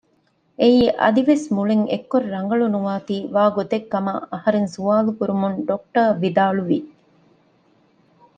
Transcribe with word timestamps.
އެއީ 0.59 0.81
އަދިވެސް 1.01 1.45
މުޅިން 1.55 1.85
އެއްކޮށް 1.91 2.27
ރަނގަޅުނުވާތީ 2.33 3.15
ވާގޮތެއް 3.35 3.87
ކަމަށް 3.91 4.21
އަހަރެން 4.31 4.69
ސުވާލުކުރުމުން 4.75 5.57
ޑޮކްޓަރ 5.67 6.01
ވިދާޅުވި 6.21 6.79